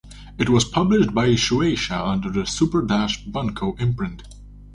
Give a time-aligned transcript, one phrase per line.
[0.39, 4.23] It was published by Shueisha under the Super Dash Bunko imprint.